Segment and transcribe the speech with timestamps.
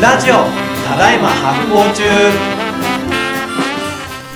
[0.00, 0.34] ラジオ
[0.86, 2.02] ただいま発行中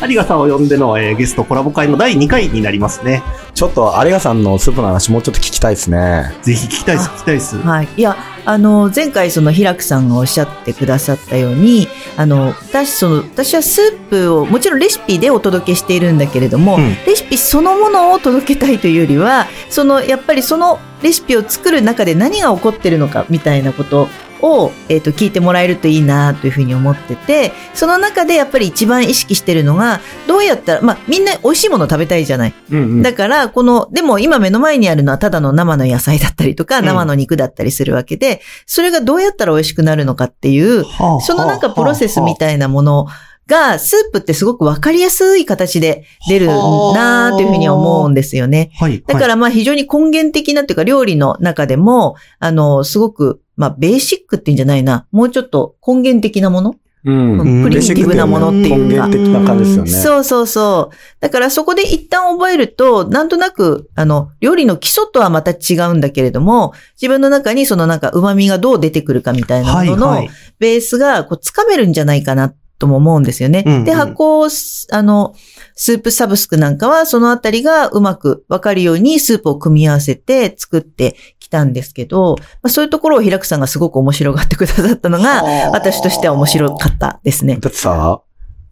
[0.08, 3.22] 有賀さんを呼んでの、えーゲストコラボ会の第2回になりますね。
[3.54, 6.34] ちょっと有賀さんのスープの話もうちょっと聞きたいですね。
[6.42, 7.56] ぜひ聞きたいです、聞きたいです。
[7.58, 7.88] はい。
[7.96, 11.86] いや、あの、前回その平久さんがおっしゃってくださったように、
[12.16, 24.08] あの、私、その、私はスープを、もちろんレシピでお届けしているんだけれども、うんレシピそのものを届けたいというよりは、その、やっぱりそのレシピを作る中で何が起こってるのかみたいなこと
[24.42, 32.54] を、えっ、と、聞いてもらえるといいなというふうに思ってて、その中でやっぱり一番意識してるのが、どうやったら、まあ、みんな美味しいもの食べたいじゃない。
[32.70, 33.02] うんうん。
[33.02, 43.06] だから、この、でも今目の前にあるのはただの生の野菜だったりとか、うん生の肉だったりするわけで、それがどうやったら美味しくなるのかっていう、はあそのなんかプロセスみたいなもの
[43.46, 48.70] が、スープってすごくわかりやすい形で出るなーというふうに思うんですよね。
[48.78, 49.02] はい。
[49.06, 56.76] だからまあ非常に根源的なっていうか料理の中でも、あの、すごく、まあベーシックっていうんじゃないな、もうちょっと根源的なもの？
[57.04, 57.64] うん。
[57.64, 59.90] プリミティブなものっていうか根源的な感じですよね。
[59.90, 60.96] そうそうそう。
[61.18, 70.28] だからそこで一旦覚えると、なんとなく、あの、料理の基礎とはまた違うんだけれども、自分の中にそのなんか旨味がどう出てくるかみたいなものの。
[70.60, 73.62] ベースがこうつかめるんじゃないかなとも思うんですよね。
[73.64, 75.36] うんうんで、発酵す、あの、
[75.76, 87.58] スープサブスクなんかはそのあたりがうまくわかるようにスープを組み合わせて作ってきたんですけど、まあ、そういうところを平久さんがすごく面白がってくださったのが、私としては面白かったですね。
[87.60, 88.20] だってさ、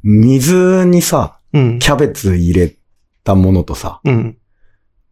[0.03, 1.79] 水にさ、うん。
[1.79, 2.75] キャベツ入れ
[3.23, 4.37] たものとさ、うん。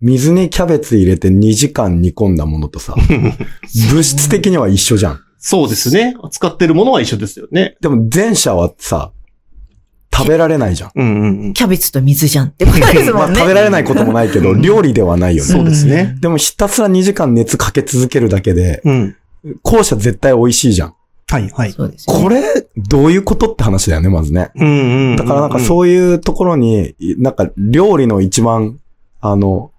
[0.00, 2.94] 水にキャベツ入れて2時間煮込んだものとさ、
[3.90, 5.20] 物質的には一緒じゃん。
[5.38, 6.14] そうですね。
[6.30, 7.76] 使ってるものは一緒ですよね。
[7.80, 9.12] でも前者はさ、
[10.12, 10.90] 食べられないじゃん。
[10.94, 11.52] うんうんうん。
[11.52, 13.38] キャベツと水じゃんってことですまあもんね。
[13.38, 15.50] 食べられないこともないけど、料理ではないよね。
[15.50, 16.16] そうですね。
[16.20, 19.16] でもひたすら2時間熱かけ続けるだけで、うん。
[19.62, 20.94] 後者絶対美味しいじゃん。
[21.30, 21.72] はいはい。
[21.72, 24.50] そうですよねこれ、どういうことって話だよね、まずね。
[24.56, 25.16] うんうんうん。
[25.16, 28.80] だからなんかそういうところに、なんか料理の一番、
[29.20, 29.70] あの、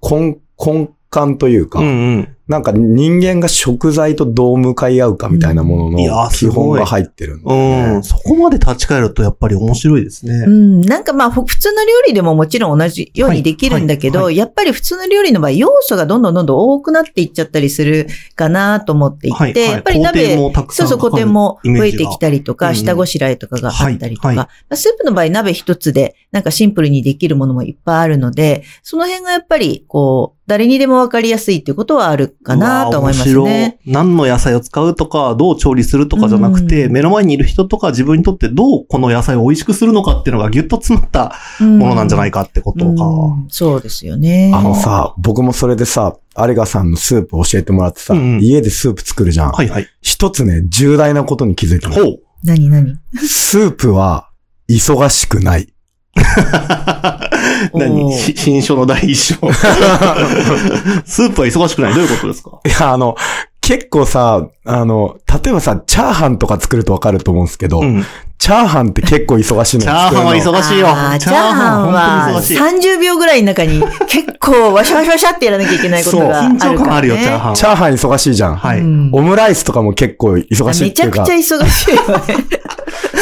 [0.00, 2.31] 根、根幹というか、うんうん。
[2.48, 8.02] なんか人間が食材とどう向かい合うかみたいなものの基本が入ってるんだうん。
[8.02, 10.44] そこまで立ち返るとやっぱり面白いですね。
[10.46, 10.50] う。
[10.50, 14.26] ん、なんかまあ、ふ普通の料理でももちろん同じようにできるんだけど、はい。
[14.26, 19.62] はいやっぱり普通の料理の場合、要素がどんどんどんどん多くなっていっちゃったりするかなと思っていて、はいはい。
[19.70, 33.78] やっぱり鍋、工程もたくさそうんそう、古典も増えてきたりとか、うん下ごしらえとかがあったりとか、はいはスープの場合鍋一つで、なんかシンプルにできるものもいっぱいあるので、その辺がやっぱり、こう、誰にでもわかりやすいっていうことはあるかなと思いますね。
[33.86, 43.04] 何の野菜を使うとか、どう調理するとかじゃなくて、うん目の前にいる人とか自分にとってどうこの野菜を美味しくするのかっていうのがギュッと詰まったものなんじゃないかってことか。
[43.04, 44.50] うんそうですよね。
[44.54, 49.52] あのさ、僕もそれでさ、有賀さんのスープ教えてもらってさ、うんうん家でスープ作るじゃん。
[49.52, 49.86] はいはい。
[50.00, 51.94] 一つね、重大なことに気づいたの。
[51.94, 52.20] ほう。
[52.42, 52.98] 何何？
[53.16, 54.28] スープは
[54.68, 55.72] 忙しくない。
[57.74, 58.12] 何？
[58.12, 59.34] 新書の第一章。
[61.04, 61.94] スープは忙しくない？
[61.94, 62.60] どういうことですか？
[62.64, 63.16] いや、あの、
[63.60, 68.04] 結構さ、あの、例えばさ、チャーハンとか作るとわかると思うんですけど、うん。
[68.42, 70.86] チャーハンって結構忙しいのチャーハンは忙しいよ。
[71.20, 72.58] チャーハンは本当に忙しい。
[72.96, 76.76] 30秒ぐらいの中に結構ワシャワシャワシャってやらなきゃいけないことがあるから、ね。
[76.76, 77.56] 緊張感あるよ、チャーハンは。
[77.56, 78.56] チャーハン忙しいじゃん。
[78.56, 78.80] はい。
[78.80, 82.46] うんオムライスとかも結構忙しいめっていうかちゃくちゃ、忙しいよね。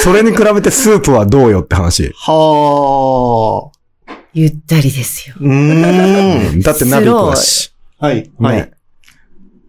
[0.02, 2.14] それに比べてスープはどうよって話。
[2.16, 4.14] はあ。
[4.32, 5.34] ゆったりですよ。
[5.38, 6.60] うーん。
[6.62, 7.74] だって鍋行くし。
[7.98, 8.30] はい。
[8.38, 8.70] はいね。。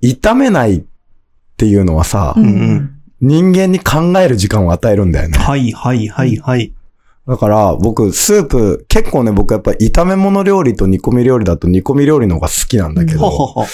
[0.02, 0.84] 炒めないっ
[1.58, 5.38] ていうのはさ、んうん人間に考える時間を与えるんだよね。
[5.38, 6.74] はい、はい、はい、はい。
[7.28, 13.68] だから僕、スープ、結構ね、僕やっぱ炒め物料理と煮込み料理だと煮込み料理の方が好きなんだけははど、は。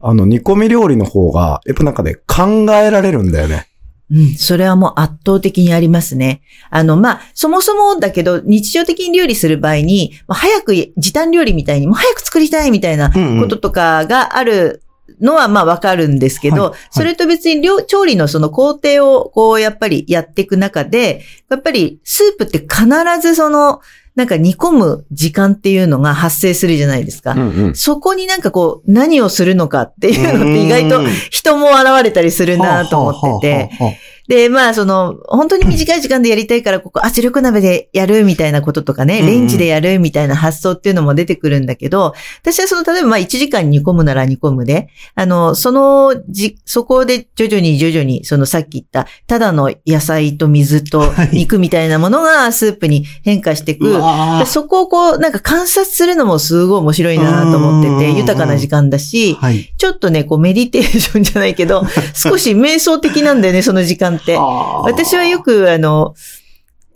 [0.00, 3.68] あの煮込み料理の方が、やっぱなんかね、考えられるんだよね。
[4.10, 6.42] うん、それはもう圧倒的にありますね。
[6.70, 14.83] あの、まあ、そもそもだけど、日常的に料理する場合に、まあ早く時短料理みたいに、もう早く作りたいみたいなこととかがある
[15.20, 22.86] のはまあわかるんですけど、はいはいそれと別に料調理のその工程をこうやっぱりやっていく中で、やっぱりスープって必
[23.20, 23.80] ずその、
[24.14, 27.32] なんか煮込む時間っていうのが発生するじゃないですか。
[27.32, 27.74] うんうん。
[27.74, 33.98] そこになんかこう、何をするのかっていうのって意外とうん人も現れたりするなと思ってて、
[34.28, 53.90] で、まあ、その、本当に短い時間でやりたいから、ここ圧力鍋でやるみたいなこととかね、レンジでやるみたいな発想っていうのも出てくるんだけど、私はその、例えばまあ1時間煮込むなら煮込むで、あの、そのじ、そこで徐々に徐々に、そのさっき言った、ただの野菜と水とはい肉みたいなものがスープに変化していく。
[53.90, 59.72] うわでそこをこう、なんか観察するのもすごい面白いなと思ってて、うん豊かな時間だし、はい。
[59.76, 61.84] ちょっとね、こうメディテーションじゃないけど、
[62.14, 64.36] 少し瞑想的なんだよね、その時間って。
[64.36, 66.14] 私はよく、あの、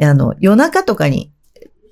[0.01, 1.33] あの、夜中とかに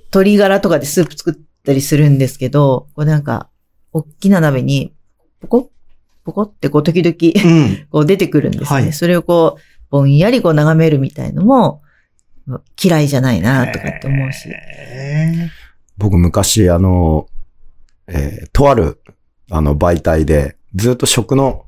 [0.06, 1.34] 鶏ガラとかでスープ作っ
[1.64, 3.48] たりするんですけど、こうなんか、
[3.92, 4.94] 大きな鍋に、
[5.40, 5.66] ポコッ
[6.24, 7.86] ポコってこう時々、うん。
[7.90, 8.66] こう出てくるんですね。
[8.66, 11.82] はいそれをこう、ぼんやりこう眺めるみたいのも、
[12.82, 14.48] 嫌いじゃないなとかって思うし。
[14.48, 15.50] へ
[15.98, 17.28] 僕昔、あの、
[18.08, 19.00] えーとある、
[19.50, 21.64] あの、媒体で、ずっと食の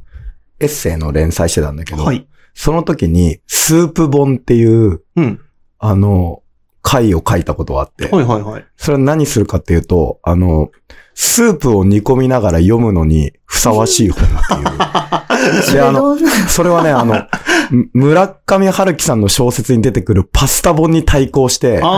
[0.61, 2.28] エッセイの連載してたんだけど、ーはい。
[2.55, 5.41] その時に、スープ本っていう、うん。
[5.79, 6.43] あの、
[6.83, 8.65] 回を書いたことがあって、はいはいはい。
[8.77, 10.71] それは何するかっていうと、あの、
[11.15, 15.63] スープを煮込みながら読むのにふさわしい本っていう。
[15.63, 16.17] そ で、あの、
[16.49, 17.27] それはね、あの、
[17.71, 21.89] む村上春樹さんの小説に出てくるパスタ本に対抗して考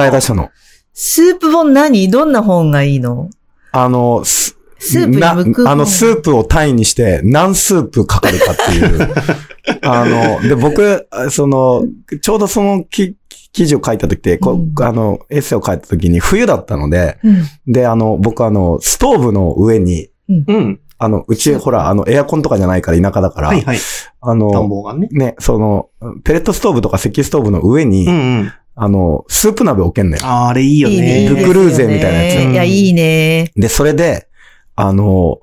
[0.00, 0.50] え出したの。
[0.94, 2.10] スープ本何？
[2.10, 3.28] どんな本がいいの？
[3.72, 9.14] あの、ススープにく本あの、スープを単位にして何スープかかるかっていう。
[9.82, 11.84] あの、で、僕、あその、
[12.20, 13.16] ちょうどそのき
[13.52, 17.72] 記事を書いた時って、こうんあの、エッセイを書いた時に冬だったので、うん。
[17.72, 20.80] で、あの、僕あの、ストーブの上に、うん。
[20.98, 23.78] あの、うち、ほら、あの、エアコンとかじゃないから田舎だから、はいはい。
[24.20, 25.08] あ暖の、房がね。
[25.10, 25.88] ね、その、
[26.24, 28.52] ペレットストーブとか石ストーブの上に、うんうん。
[28.74, 30.22] あの、スープ鍋置けんのよ。
[30.24, 30.88] あーあれいいよ。
[30.88, 31.28] ね。
[31.28, 33.52] ルクルーゼみたいなやついや、いいね。
[33.54, 34.28] で、それで、
[34.74, 35.40] あの、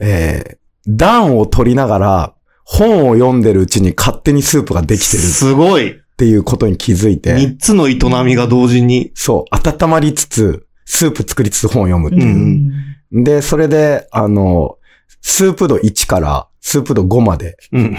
[0.00, 2.34] えー、暖を取りながら、
[2.64, 5.90] 本を読んでるうちに勝手にスープができてるすごい。
[5.90, 9.10] っていうことに気づいて、三つの営みが同時に。
[9.14, 13.24] そう、温まりつつ、スープ作りつつ本を読むってういう。
[13.24, 14.76] で、それで、あの、
[15.22, 17.96] スープ度1からスープ度5まで、うん。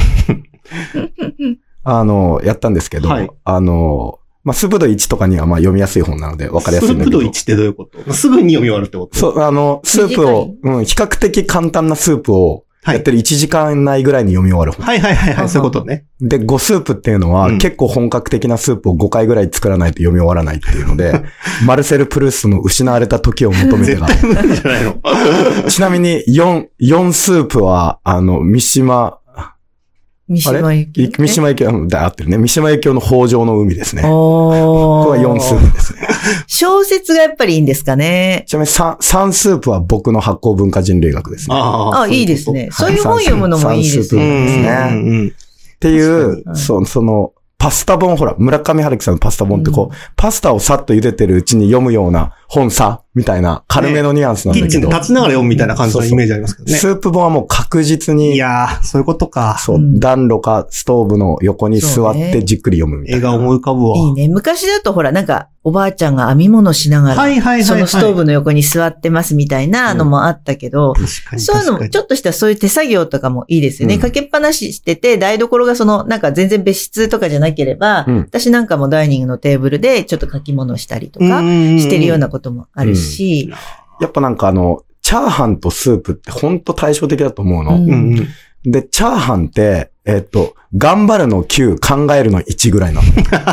[1.84, 7.20] あの、やったんですけど、はいあの、まあ、スープ度1とかにはまあ読みやすい本なので分かりやすいんだけど。
[7.20, 8.14] スープ度1ってどういうこと？
[8.14, 9.18] すぐに読み終わるってこと？
[9.18, 14.84] そう、あの、スープを、うん、比較的簡単なスープを、はいやってる1時間内ぐらいに読み終わる本。
[14.84, 16.08] はいはいはいはい、そういうことね。
[16.20, 21.22] で、5スープっていうのは、うん結構本格的なスープを5回ぐらい作らないと読み終わらないっていうので、
[21.64, 24.08] マルセル・プルーストの失われた時を求めてが。
[24.08, 24.96] 絶対無理じゃないの。
[25.70, 29.20] ちなみに、4、4スープは、あの、三島、
[30.32, 31.22] 三島由紀夫。
[31.22, 32.38] 三島由紀夫、だ、合ってるね。
[32.38, 34.04] 三島由紀夫の北条の海ですね。
[34.04, 36.08] これは4スープですね。
[36.48, 38.46] 小説がやっぱりいいんですかね。
[38.48, 41.56] ちなみに 3, 3スープは僕の発酵文化人類学ですね。
[41.58, 42.70] ああ、いいですね。
[42.72, 44.46] そいういう本読むのもいいですね。
[44.46, 45.34] ですねうんうんうんっ
[45.82, 56.78] ていう、確そその、パスタ本、ほら、村上春樹さんのパスタ本ってこう、うんパスタをさっと茹でてるうちに読むような本さ、みたいな軽めのニュアンスなんキッチンでだけど、立ちながら読むみたいな感じのイメージありますけどね。
[56.78, 59.58] スープ本はもう確実いに、やー、そういうことか。
[59.60, 63.30] そう、うん暖炉かストーブの横に座ってじっくり読むみたいな。
[63.30, 63.98] 映画思い浮かぶわ。
[63.98, 64.28] いいね。
[64.28, 67.64] 昔だとほら、なんか、おばあちゃんが編み物しながら、はいはいはいはい。
[67.64, 71.42] そのストーブの横に座ってますみたいなのもあったけど、確かに。
[71.42, 73.96] そういうのも、ちょっっとしたそういう手作業とかもいいですよね。
[73.96, 83.54] うんかけっぱなししてて、台所がその、なんか全然別室とかじゃなければ、うん私なんかもダイニングのテーブルでちょっと書き物したりとか、してるようなこともあるし、
[84.00, 87.76] やっぱなんかあの、チャーハンとスープってほんと対照的だと思うの。
[87.76, 88.72] うんうんうん。
[88.72, 93.08] で、チャーハンって、えっと、頑張るの9、考えるの1ぐらいなの。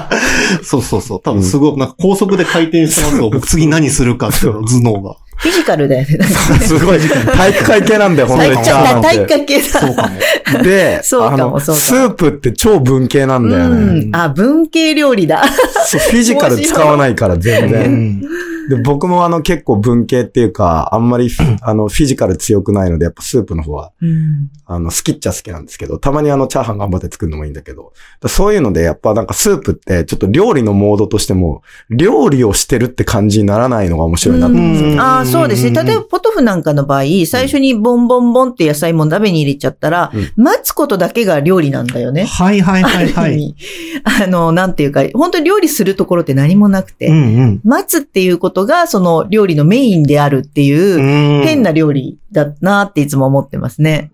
[0.63, 1.21] そうそうそう。
[1.23, 3.31] 多分すごい、なんか高速で回転してますよ。
[3.31, 5.17] 僕次何するかっていうの頭脳が。
[5.39, 6.25] フィジカルだよね。
[6.61, 6.99] すごい、
[7.37, 9.09] 体育会系なんだよ、本当にチャーハンって。
[9.09, 9.81] 体育会系だ。
[9.81, 10.11] そうか
[10.57, 10.63] も。
[10.65, 14.01] で、そうかもそうかもスープって超文系なんだよね。
[14.01, 14.17] うん。
[14.17, 15.45] あ、文系料理だ。
[15.87, 18.23] そうフィジカル使わないから全う然。
[18.77, 21.31] んで、僕もあの結構文系っていうか、あんまり
[21.63, 24.51] あのフィジカル強くないので、やっぱスープの方は、うん。
[24.71, 34.95] あの好きっちゃ好きなんですけど、たまにあのチャーハン頑張って作るのもいいんだけど、だそういうのでやっぱなんかスープってちょっと料理のモードとしても、料理をしてるって感じにならないのが面白いなと思うんですよね。
[34.95, 35.83] うんああ、そうですね。
[35.83, 42.25] 例えば、ポトフなんかの場合、最初にボンボンボンって野菜も鍋に入れちゃったら、うん待つことだけが料理なんだよね。
[42.25, 43.55] はいはいはいはい。
[44.05, 47.61] あの、なんていうか、本当に料理するところって何もなくて、うんうん。
[47.65, 54.13] 待つっていうことが、その料理のメインであるっていう、うん変な料理だなっていつも思ってますね。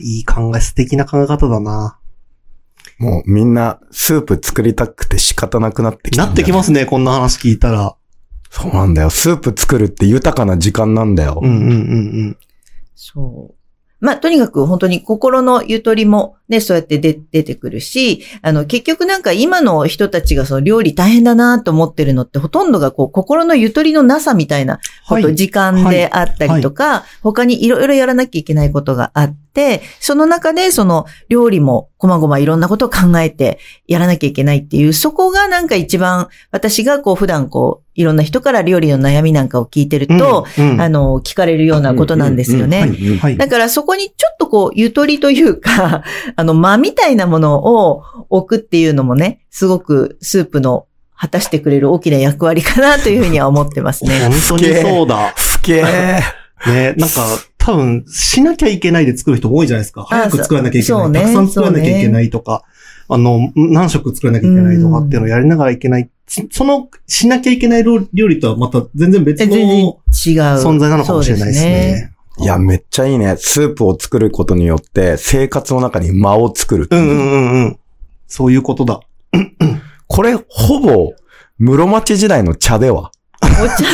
[0.00, 1.98] いい考え、素敵な考え方だな。
[2.98, 7.96] もうみんなスープ作りたくて仕方なくなってきたなってきますすね、こんな話聞いたら。
[8.50, 9.10] そうなんだよ。
[9.10, 11.40] スープ作るって豊かな時間なんだよ。
[11.42, 11.74] うんうんう
[12.30, 12.36] ん
[12.94, 13.54] そう。
[14.04, 25.36] まあ、とにかく本当に心のゆとりもね、そうやって出出てくるし、あの、結局なんか今の人たちがその料理大変だなと思ってるのってほとんどがこう、心のゆとりのなさみたいなこと、はい。
[25.36, 40.80] 時間であったりとか、他にいろいろやらなきゃいけないことがあって、その中でその料理もこまごまいろんなことを考えてやらなきゃいけないっていう、そこがなんか一番私がこう普段こう、いろんな人から料理の悩みなんかを聞いてると、うんうん。
[40.80, 42.80] あの、聞かれるようなことなんですよね。
[42.80, 43.36] はいはい。
[43.36, 46.02] だからそこにちょっとこう、ゆとりというか、
[46.40, 54.20] あの、間みたいなものを置くっていうのもね、すごくスープの果たしてくれる大きな役割かなというふうには思ってますね。
[54.48, 55.34] 本当にそうだ。
[55.36, 56.20] ふけー。
[56.66, 57.26] ね、なんか、
[57.58, 60.02] 多分、しなきゃいけないで作る人も多いじゃないですか。
[60.02, 61.10] あ早く作らなきゃいけない。
[61.10, 62.62] ねたくさん作らなきゃいけないとか、
[63.08, 66.08] あの、何食作らなきゃいけないとかっていうのをやりながらいけない。
[66.26, 72.12] そその、しなきゃいけない料料理とはまた全然別の存在なのかもしれないですね。
[72.38, 73.36] いや、めっちゃいいね。
[73.36, 76.88] スープを作ることによって、生活の中に間を作る。
[76.90, 77.78] うんうんうんうん。
[78.28, 79.00] そういうことだ。
[80.06, 81.12] これ、ほぼ、
[81.58, 83.10] 室町時代の茶では。
[83.42, 83.84] お茶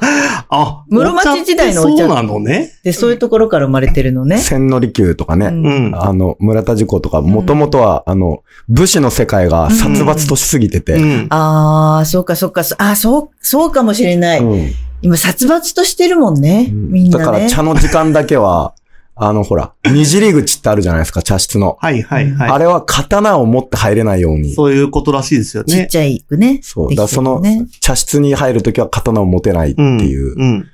[0.50, 2.72] あ、室町時代のお茶そうなのね。
[2.82, 4.38] で、そういうところから生まれてるのね。
[4.38, 5.46] 千利休とかね。
[5.46, 5.94] うんうん。
[5.94, 11.26] あの、村田事故とか、もともとは、あの、武士の世界が殺伐としすぎてて、うん。
[11.30, 14.40] ああ、そうかそうか、そあーそう、そうかもしれない。
[14.40, 14.70] うん
[15.02, 16.68] 今、殺伐としてるもんね。
[16.72, 17.24] みんなね。
[17.24, 18.74] だから茶の時間だけは、
[19.20, 21.76] あの、ほら、二尻口ってあるじゃないですか、茶室の。
[21.80, 22.50] はいはいはい。
[22.50, 24.54] あれは刀を持って入れないように。
[24.54, 25.74] そういうことらしいですよね。
[25.74, 26.60] ちっちゃいくね。
[26.62, 26.88] そう。
[26.88, 27.42] できてだからその
[27.80, 30.00] 茶室に入るときは刀を持てないってうん。
[30.00, 30.34] いう。
[30.36, 30.66] うん。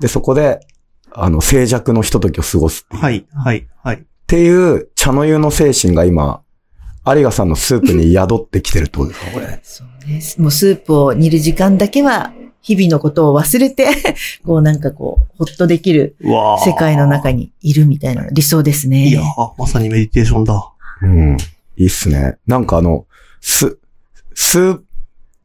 [0.00, 0.60] で、そこで、
[1.12, 3.00] あの、静寂のひとときを過ごすっていう。
[3.00, 4.04] っはいはいはい。
[4.26, 6.40] ていう、茶の湯の精神が今、
[7.06, 9.60] 有賀さんのスープに宿ってきてるってことですか、これ。
[9.62, 10.22] そうね。
[10.38, 12.32] もうスープを煮る時間だけは、
[12.62, 13.88] 日々のことを忘れて、
[14.44, 16.16] こうなんかこう、ほっとできる
[16.64, 19.08] 世界の中にいるみたいな理想ですね。
[19.08, 20.70] いやーまさにメディテーションだ。
[21.02, 21.36] うん。
[21.76, 22.36] いいっすね。
[22.46, 23.06] なんかあの、
[23.40, 23.78] す、
[24.34, 24.84] スープ、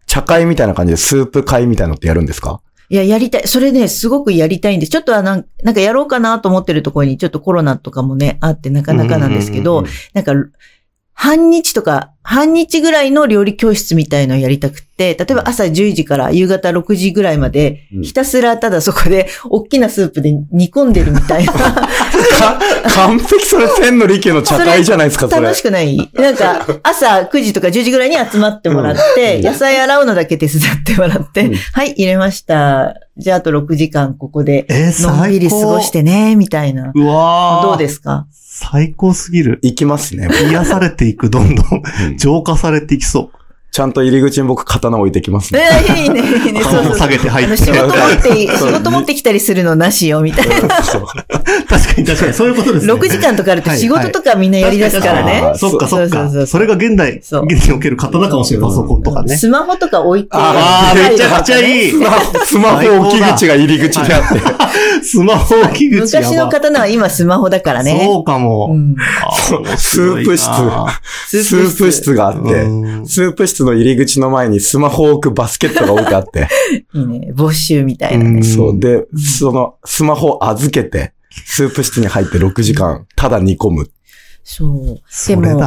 [0.08, 2.62] 茶会みたいな感じでスープ会みたいなのってやるんですか？
[2.90, 3.48] いや、やりたい。
[3.48, 4.92] それね、すごくやりたいんです。
[4.92, 10.34] ちょっとはなんなんかやろうかなと思ってるところに、ちょっとコロナとかもね、あってなかなかなんですけど、なんか、
[11.18, 18.04] 半日とか、半日ぐらいの料理教室みたいのをやりたくって、例えば朝10時から夕方6時ぐらいまで、うん。
[18.04, 21.54] ひたすらただそこで、大きなスープで煮込んでるみたいな。
[21.56, 22.60] か
[22.96, 25.42] 完璧それ千の利休の茶会じゃないですか、それ。
[25.42, 25.56] 楽。
[25.56, 25.98] しくない。
[26.14, 29.44] なんか、朝9時とか10時ぐらいに集まってもらって、うん。
[29.46, 31.56] 野菜洗うのだけ手伝ってもらって、うん。
[31.56, 32.96] はい、入れました。
[33.18, 36.92] じゃああと6時間ここで、えー、のんびり過ごしてね、みたいな。
[36.94, 37.68] うわー。
[37.70, 38.28] どうですか？
[38.58, 39.60] 最高すぎる。
[39.64, 40.30] 行きますね。
[40.50, 41.66] 癒されていく、どんどん。
[42.08, 43.32] うん浄化されていきそ
[43.76, 45.68] ちゃんと入り口に僕刀置いてきますえね。
[45.86, 46.62] ーいいね、いいね。
[46.62, 46.64] う。
[46.64, 50.56] そうそう下げて入って仕事持って、仕事持ってきたりするのなしよ、みたいな。
[50.62, 51.14] 確か
[51.98, 52.94] に確かに、そういうことですね。
[52.94, 55.60] 6時間とかあると仕事とかみんなやり出すからねはいはい。
[55.60, 56.48] そっかそっそうそうそうか。
[56.48, 58.70] それが現代、現代における刀かもしれない。
[58.70, 59.36] パソコンとかね。
[59.36, 60.30] スマホとか置いて。
[60.32, 62.12] あーめちゃくちゃいいスマ
[62.46, 65.04] スマホ置き口が入り口であって。
[65.04, 68.00] スマホ置き口昔の刀は今スマホだからね。
[68.06, 68.70] そうかも。
[68.72, 70.48] うんあー面スープ室、
[71.44, 76.48] スープ室があって、うんスープ室の入り口の前にスマホを置くバスケットが置いてあって、
[76.94, 77.32] いいね。
[77.34, 78.38] 没収みたいなね。
[78.38, 78.80] うんそう。
[78.80, 81.14] で、そのスマホを預けて、
[81.46, 83.90] スープ室に入って6時間、ただ煮込む。
[84.44, 85.02] そう。
[85.10, 85.60] そでも。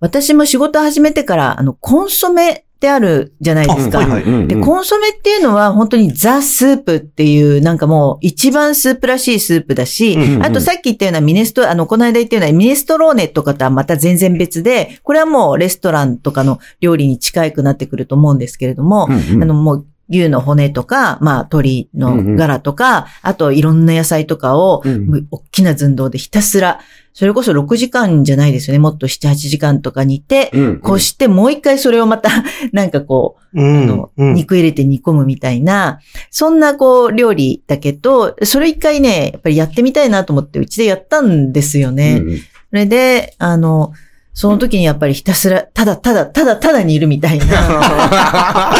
[0.00, 4.04] 私も仕事始めてから、あの、コンソメってあるじゃないですか。
[4.04, 19.42] で、コンソメっていうのは本当にザ・スープっていう、なんかもう一番スープらしいスープだし、うんうんあとさっき言ったようなミネスト、あの、この間言ったようなミネストローネとかとはまた全然別で、これはもうレストランとかの料理に近くなってくると思うんですけれども、うんうん。
[19.42, 24.84] あの、もう、牛の骨とか、まあ、鶏のガラとか、あといろんな野菜とかを、
[25.30, 26.80] 大きな寸胴でひたすら、
[27.16, 28.78] それこそ6時間じゃないですよね。
[28.78, 32.28] もっと7、8時間とか煮て、うんこしてもう一回それをまた、
[32.72, 34.34] なんかこう、うあの、ん。
[34.34, 42.18] 肉入れて煮込むみたいな、そんなこう、料理だけど、それ一回ね、やっぱりやってみたいなと思って、うちでやったんですよね。
[42.20, 43.92] うんうんそれで、あの、
[44.36, 47.46] その時にやっぱりひたすら、ただただ、ただただにいるみたいな。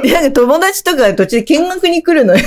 [0.00, 2.44] で、なんか友達とか途中で見学に来るのよ。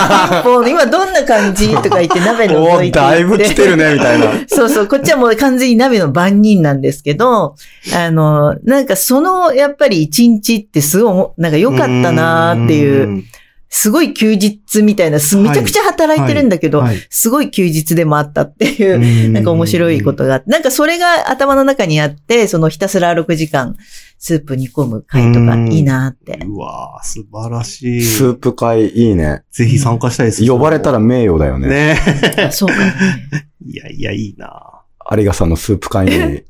[0.46, 4.28] もう今どんな感じとか言って鍋のおーだいぶ来てるね、みたいな。
[4.48, 7.54] そうそう、こっちはもう完全に鍋の番人なんですけど、
[7.94, 13.24] あの、なんかその、やっぱり一日ってすごいお、なんか良かったなーっていう、
[13.70, 23.76] すごい休日みたいな、すめちゃくちゃ働いてるんだけど、はいすごい休日でもあったっていう、うなんか面白いことがあって、なんかそれが頭の中にあって、そのひたすら6時間
[24.18, 26.38] スープ煮込む回とかうんいいなって。
[26.44, 28.02] うわー素晴らしい。
[28.02, 29.42] スープ会いいね。
[29.50, 30.46] ぜひ参加したいです。
[30.46, 31.68] 呼ばれたら名誉だよね。
[31.68, 32.00] ね
[32.48, 32.94] あそうかね。
[33.64, 36.42] いやいや、いいな有賀さんのスープ会に、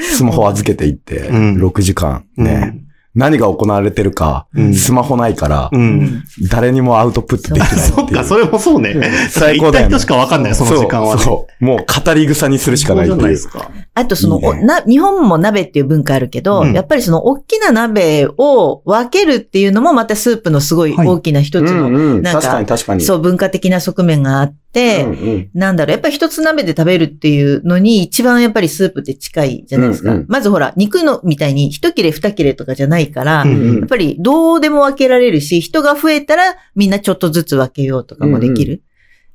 [0.00, 2.73] スマホ預けていって、うん6時間うんね、
[3.14, 6.24] 何が行われてるか、うんスマホないから、うん。
[6.50, 7.80] 誰にもアウトプットできないっていう。
[7.94, 8.94] そっか、それもそうね。
[9.30, 11.22] 最高だよね行った人しかわかんない、その時間はね。
[11.22, 13.84] そうそうもう語り草にするしかないっていうそうじゃないです。
[13.84, 13.84] か。
[13.94, 23.04] あとその、いいねおな、日本も鍋っていう文化あるけど、うんやっぱりその大きな鍋を分けるっていうのもまたスープのすごいはい大きな一つの、うんうん、なんか確かに確かに。
[23.04, 25.50] そう文化的な側面があって、うんうん。
[25.54, 30.10] なんだろう、やっぱり一つ鍋で食べるっていうのに一番やっぱりスープって近いじゃないですか。
[30.12, 30.26] うんうん。
[30.28, 36.42] まずほら、肉のみたいに一切れ二切れとかじゃないから、うんやっぱりどうでも分けられるし、人が増えたら
[36.74, 38.82] みんなちょっとずつ分けようとかもできる。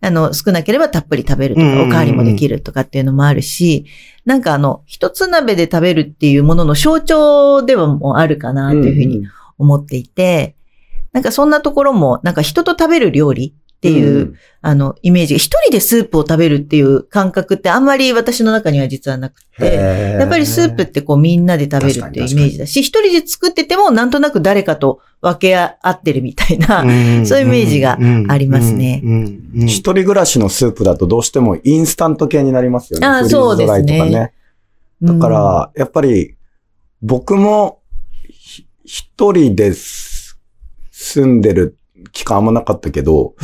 [0.01, 1.87] あの、少なければたっぷり食べるとか、うんうんうん。
[1.89, 3.85] おかわりもできるとかっていうのもあるし、
[4.25, 9.27] なんかあの、一つ鍋で食べるっていうものの象徴ではもうあるかなっていうふうに
[9.57, 10.55] 思っていて、
[11.11, 29.01] なんかそんなところも、なんか人と食べる料理っていう、あの、イメージ、一人でスープを食べるっていう感覚ってあんまり私の中には実はなくて、やっぱりスープってこうみんなで食べるっていうイメージだし、一人で作っててもなんとなく誰かと分け合ってるみたいな、んそういうイメージがありますね。
[29.01, 33.07] うんうんうん一人暮らしのスープだとどうしてもインスタント系になりますよね。
[33.07, 34.09] あそうですね。
[34.09, 34.33] ね。
[35.01, 36.35] だから、やっぱり、
[37.01, 37.79] 僕も、
[38.27, 40.37] ひ一人です
[40.91, 41.78] 住んでる
[42.11, 43.35] 期間あんまなかったけど、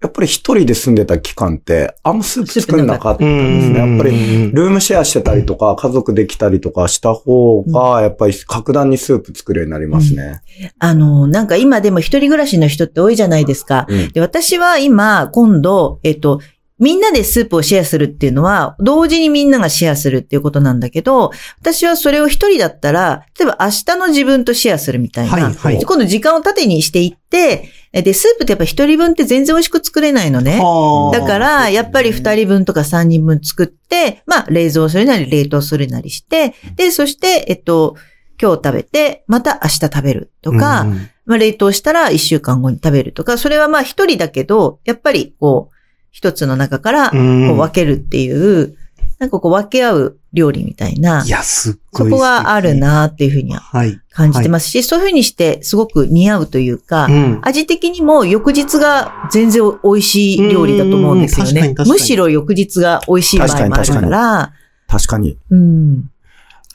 [0.00, 3.78] やっぱり一人で住んでた期間って、あんまスープ作んなかったんですね。
[3.78, 10.40] やっぱり、り、ルームシェアしてたりとか、家族できたりとかした方が、やっぱり格段にスープ作るようになりますね。
[10.78, 13.86] あの、なんか今でも一人暮らしの人って多いじゃないですか。
[13.88, 16.40] うんで、私は今、今度、えっと、
[16.78, 25.32] みんなでスープをシェアするっていうのは、同時にみんながシェアするっていうことなんだけど、私はそれを一人だったら、例えば明日の自分とシェアするみたいな。
[25.32, 30.58] はいはい今度時間を縦にしていって、えで、スープってやっぱ一人分って全然美味しく作れないのね。
[30.60, 37.96] はあだから、やっぱり二人分とか三人分作って、まあ、冷蔵するなり冷凍するなりして、で、そして、えっと、
[38.40, 45.77] 今日食べて、また明日食べるとか、うんまあ、冷凍したら一週間後に食べるとか、それはまあ一人だけど、やっぱりこう、
[46.18, 47.20] 一つの中からこう
[47.58, 48.76] 分けるっていう、
[49.20, 52.10] なんかこう分け合う料理みたいな、いや、すっごい。
[52.10, 52.74] そこはある。
[52.74, 54.00] なっていうふうにははい。
[54.10, 57.38] 感じてますし、そういうふうにしてすごく似合うというか、うん。
[57.42, 61.74] 味的にも翌日が全然美味しい料理だと思うんですよねうん確かに。
[61.76, 64.52] 確かにむしろ翌日が美味しい場合もあるから、
[64.88, 65.38] 確かに。
[65.50, 66.10] うん。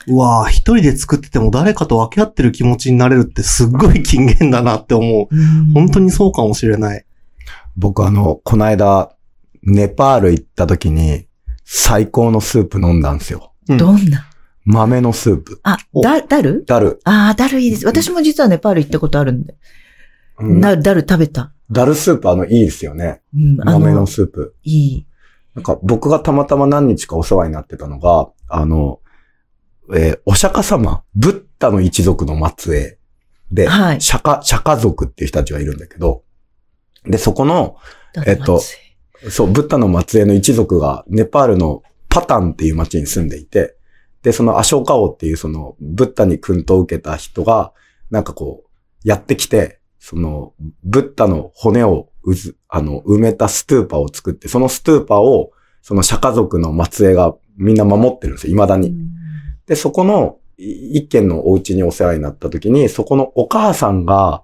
[0.06, 5.34] うわぁ、一人で作ってても誰かと分け合ってる気持ちになれるってすっごい金言だなって思う。
[5.74, 7.04] 本当にそうかもしれない。
[7.76, 9.13] 僕あの、この間、
[9.66, 11.26] ネパール行った時に、
[11.64, 13.52] 最高のスープ飲んだんですよ。
[13.68, 14.28] うんどんな？
[14.66, 15.60] 豆のスープ。
[15.62, 16.64] あ、おだ、ダル？
[16.64, 17.00] ダル。
[17.04, 17.86] ああ、ダルいいです。
[17.86, 19.56] 私も実はネパール行ったことあるんで。
[20.38, 21.52] うんなダル食べた。
[21.70, 23.22] ダルスープあの、いいですよね。
[23.34, 24.56] うん、あ豆のの、スープ。
[24.64, 25.06] いい。
[25.54, 29.00] なんか僕がたまたま何日かお世話になってたのが、あの、
[29.94, 32.98] えーお釈迦様、ブッダの一族の末裔
[33.52, 36.24] で、はい釈迦、釈迦族っていう人たちがいるんだけど、
[37.04, 37.76] で、そこの、
[38.26, 38.60] えっと
[39.30, 43.76] そう、ブッダの末裔の一族がネパールのパタンっていう町に住んでいて、
[44.22, 47.72] で、そのアショーカ王っていうそのブッダに訓導を受けた人が、
[48.10, 58.94] なんかこう、やってきて、その、ブッダの骨をうず、あの、埋めたストゥーパを作って、そのストゥーパを、その釈迦族の末裔がみんな守ってるんですよ、未だに。
[59.66, 64.42] で、そこのい一軒のお家にお世話になった時に、そこのお母さんが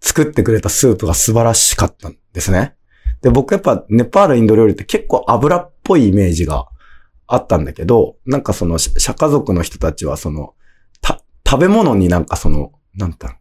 [0.00, 2.74] 作ってくれたスープが素晴らしかったんですね。
[3.22, 6.68] で、僕やっぱネパールインド料理って結構油っぽいイメージが
[7.26, 10.54] あったんだけど、なんかそのし釈迦族の人たちはその、
[11.00, 13.38] た、食べ物になんかその、なんだろう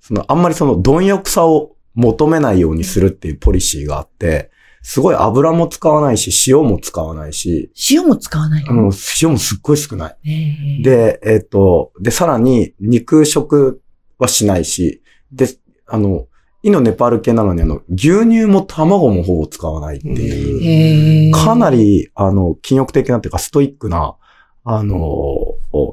[0.00, 4.50] その、あんまりその貪欲さを求めないようにするっていうポリシーがあって、
[4.82, 10.82] すごい油も使わないし、塩も使わないし、塩も使わないあの、塩もすっごい少ない。
[10.82, 13.80] で、えっ、と、で、さらに肉食
[14.18, 15.46] はしないし、で、
[15.86, 16.26] あの、
[16.62, 24.16] イのネパール系なのにあの、牛乳も卵もほぼ使わないっていう、かな、り、あの、禁欲的なっていうか、ストイックな、
[24.64, 24.98] あの、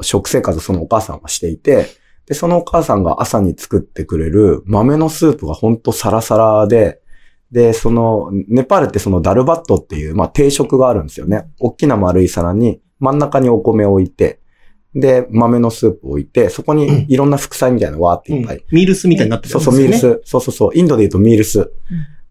[0.02, 1.88] 食生活をそのお母さんはしていて、
[2.28, 7.02] で、そのお母さんが朝に作ってくれる豆のスープがほんとサラサラで、
[7.52, 11.50] で、その、ネパールってそのダルバットっていう、まあ定食があるんですよね。
[11.60, 14.40] 大きな丸い皿に真ん中にお米を置いて、
[14.96, 18.66] で、豆のスープを置いて、そこにいろんな副菜みたいなのわーっていっぱい。
[18.72, 20.22] ミールスみたいになってるそうそう、ミールス。
[20.26, 20.72] そうそうそう。
[20.74, 21.72] インドで言うとミールス。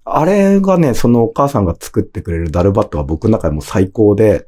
[0.05, 4.47] あれがね、そのお母さんが作ってくれるダルバットが僕の中でも最高で、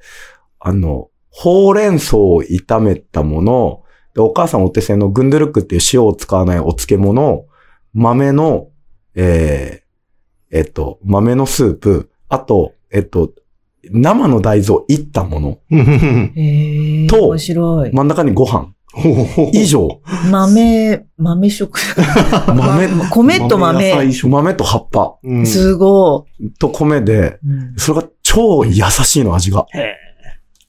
[0.58, 3.82] あの、ほうれん草を炒めたもの、
[4.14, 7.46] でお母さんお手製のグンドゥルックっていう塩を使わないお漬物、
[7.94, 8.68] 豆の、
[9.14, 13.32] えー、えっと、豆のスープ、あと、えっと、
[13.90, 15.58] 生の大豆をいったもの。
[17.08, 17.92] と面白い。
[17.92, 18.72] 真ん中にご飯。
[19.52, 21.78] 以上、豆、豆食。
[22.48, 23.94] 豆、米と豆。
[24.24, 25.14] 豆と葉っぱ。
[25.22, 25.46] うん。
[25.46, 26.26] すご
[26.58, 27.38] と米で、
[27.76, 29.66] それが超優しいの、味が。
[29.74, 29.94] へ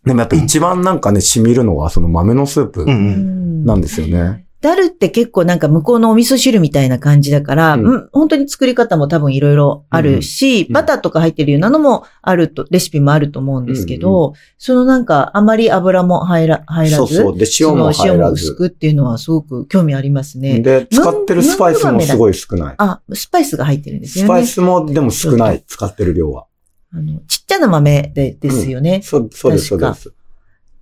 [0.06, 4.46] でもやっぱ一番なんかね、染みるのはその豆のスープなんですよね。
[4.62, 17.38] ダルって結構なんか向こうのお味噌汁みたいな感じだから、うんうん本当に作り方も多分いろいろあるし、うんバターとか入ってるようなのもあると、レシピもあると思うんですけど、そのなんかあまり油も入ら入らず、そうそう。
[17.38, 18.32] で、塩も塩も。
[18.32, 20.60] 薄くっていうのはすごく興味ありますね。
[20.60, 22.76] で、使ってるスパイスもすごい少ない。
[22.78, 24.28] あ、スパイスが入ってるんですよね。
[24.28, 26.46] スパイスもでも少ない、使ってる量は。
[26.94, 29.02] あのちっちゃな豆でですよね。
[29.04, 30.14] そう、そうです、そうです。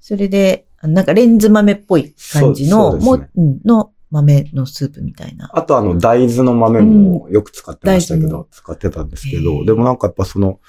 [0.02, 5.50] それで、なんかレンズ豆っぽい感じの、ねもうんの豆のスープみたいな。
[5.54, 10.60] あとあの、大豆の豆もよく使ってましたけど大豆も、使ってたんですけへど、ーでもなんかやっぱその、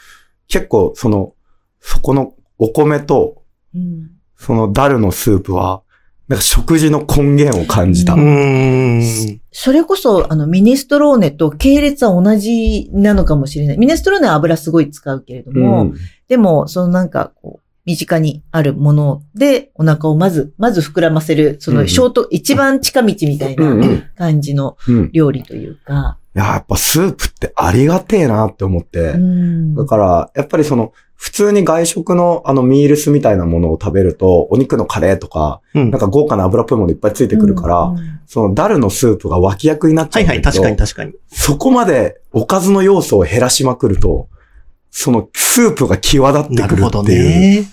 [0.49, 1.35] 結構その、
[1.81, 3.42] そこのお米と、
[3.75, 5.83] うんそのダルのスープは、
[6.27, 8.14] なんか食事の根源を感じた。
[8.14, 9.40] うーん。
[9.53, 13.79] それこそ、あの、ミネストローネと系列は同じなのかもしれない。
[13.79, 15.94] ミネストローネは油すごい使うけれども、うん
[16.27, 25.04] でも、そのなんか、こう、身近にあるもので、お腹をまず、まず膨らませる、そうんうんの、ショート、一番近道みたいうんうなん感じのうん。
[25.06, 29.16] い料理というか、や、やっぱスープってありがてえなって思ってう。
[29.18, 41.12] んだから、やっぱりその、普通に外食のあのミールスみたいなものを食べると、お肉のカレーとか、うんなんか豪華な油っぽいものいっぱいついてくるから、うんそのダルのスープが脇役になっちゃはいはい、うんだけど、確かに確かに。
[41.26, 44.28] そこまでおかずの要素を減らしまくると、
[44.90, 47.62] そのスープが際立ってくるっていう。
[47.62, 47.68] ね。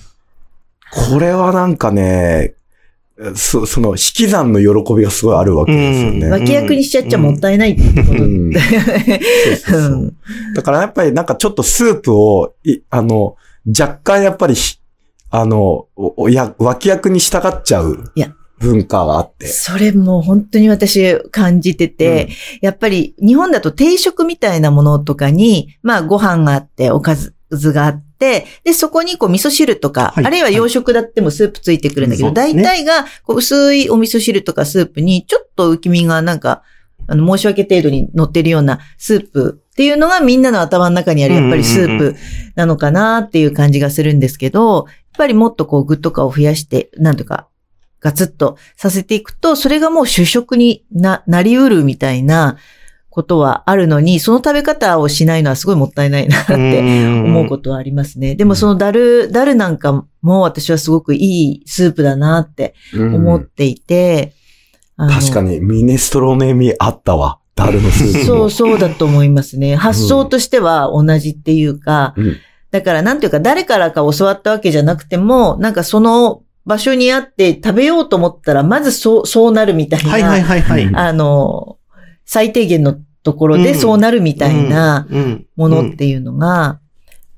[1.11, 2.55] これはなんかね、
[3.35, 6.29] そその引き算の喜びがすごいあるわけですよね。
[6.29, 8.23] 脇役にしちゃっちゃもったいないってこと
[10.53, 13.35] だからやっぱりなんかちょっとスープを、いあの、
[13.67, 14.77] 若干やっぱりひ、
[15.31, 19.47] あの、おおや脇役に従っちゃういや文化があって。
[19.47, 22.29] それも本当に私感じてて、
[22.61, 27.33] やっぱり日本だと定食みたいなものとかに、まあご飯があって、おかず
[27.71, 30.25] があって、で、そこにこう味噌汁とか、はい。
[30.25, 32.83] あるいは洋食だってもスープついてくるんだけど、大そうですね。
[32.83, 36.63] 体がこう薄いお味噌汁とかスープにちょっと浮き身がなんか、
[37.07, 42.15] あの、申し訳程度に乗ってるようなスープっていうのがみんなの頭の中にあるやっぱりスープ
[42.55, 44.85] なのかなっていう感じがするんですけど、やっ
[45.17, 47.47] ぱりもっとこう具とかを増やして、なんとか
[47.99, 52.57] ガツッとさせていくと、それがもう主食にな、なりうるみたいな
[53.09, 58.35] ことはあるのに、その食べ方をしないのはすごいもったいないなって思うことはありますね。
[58.35, 61.19] でもそのダル、ダルなんかも私はすごくい
[61.51, 64.33] いスープだなってうん思っていて、
[64.97, 67.39] 確かにミネストローネ味あったわ。
[67.55, 68.23] ダルのスープも。
[68.25, 69.75] そうそうだと思いますね。
[69.75, 72.37] 発想としては同じっていうか、うん
[72.69, 80.85] だからなんていうか誰からか教わったわけじゃなくても、なんかその場所にあって食べようと思ったら、まずそう、そうなるみたいな、はいはいはいはい。
[80.85, 81.77] うんあの、
[82.25, 85.07] 最低限のところでそうなるみたいな
[85.55, 86.81] ものっていうのが、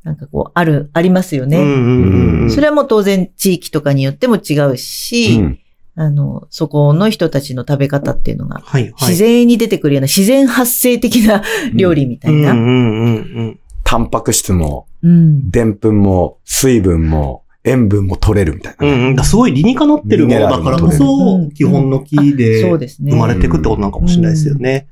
[0.04, 1.60] なんかこう、ある、ありますよね。
[1.60, 5.60] うんそれはもう当然地域とかによっても違うし、うん
[5.96, 8.94] あの、そこの人たちの食べ方っていうのが、はいはい。
[9.02, 12.52] 自然に出てくるような自然発生的な料理みたいな。
[12.52, 13.12] うんうんうんう
[13.52, 13.60] ん。
[13.84, 15.52] タンパク質も、うん。
[15.52, 18.92] でんぷんも、水分も、塩分も取れるみたいなね。
[18.94, 19.24] うんうん。
[19.24, 23.12] すごい理にかなってるものだからこうそん、基本の木でそうですね。
[23.12, 24.88] 生まれていくってことなのかもしれないですよね。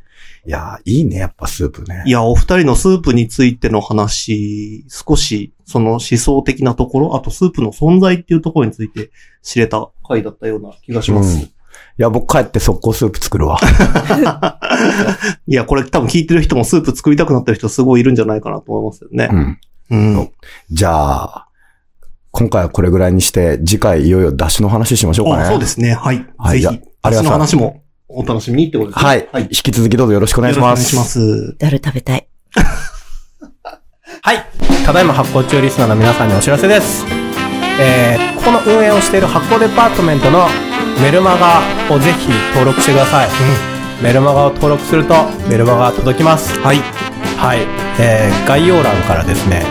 [0.46, 2.04] いやー、いいね、やっぱスープね。
[2.06, 9.12] いや、お二人のスープについての話、少し、その思想的なところ、あとスープの存在っていうところについて
[9.42, 11.38] 知れた回だったような気がします。
[11.38, 11.52] うん
[12.00, 13.58] いや、僕帰って速攻スープ作るわ。
[15.48, 19.36] いや、これ多分聞いてる人もスープ作りたくなってる人すごいいるんじゃないかなと思いますよねう。
[19.36, 19.60] ん。
[19.90, 20.30] うん。
[20.70, 21.47] じゃあ、
[22.38, 25.44] 今回はこれぐらいにして、次回いよいよ出汁の話しましょうかね。
[25.46, 25.96] あそうですね。
[25.96, 26.24] はい。
[26.38, 29.10] はいぜひ、私のありがとうございます話もお楽しみにってことですね。
[29.10, 29.30] はい。
[29.32, 29.44] はい。
[29.44, 30.94] 引き続きどうぞよろしくお願いします。
[30.94, 31.58] よろしくお願いします。
[31.58, 32.28] ダル食べたい。
[34.22, 34.46] はい。
[34.86, 37.06] ただいま発行中リスナーの皆さんにお知らせです。
[37.80, 40.46] えー、ここの運営をしている発行デパートメントの
[41.02, 43.30] メルマガをぜひ登録してください。
[44.04, 45.16] メルマガを登録すると
[45.50, 46.60] メルマガが届きます。
[46.60, 46.78] はい。
[47.38, 47.62] はい。
[48.00, 49.64] えー、概要欄からですね、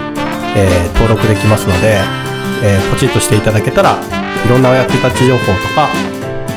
[0.56, 2.25] えー、登録できますので、
[2.62, 3.98] えー、ポチッとしていただけたら、
[4.44, 5.88] いろんなお役立ち情報とか、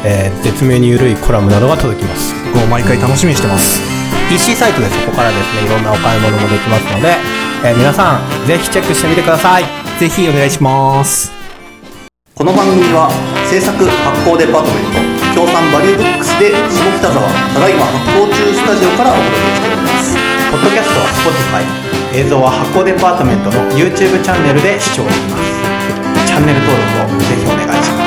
[0.06, 2.34] えー、絶妙に緩いコラムなどが届きます。
[2.56, 3.82] もう毎回楽しみにしてます。
[4.32, 7.18] EC サイトでそこからですね、いろんなお買い物もできますので、
[7.66, 9.64] えー皆さん、ぜひチェックしてみてください。
[10.00, 11.32] ぜひお願いします。
[12.36, 13.12] この番組は
[13.52, 20.16] 制作発行デパートメント協賛バリューブックスで下北沢ただいま発行中スタジオからお届けしております。
[20.50, 27.99] ポッドキャストは Spotify、映像は発行デパートメントの YouTube チャンネルで視聴できますチャンネル登録をぜひお願いします。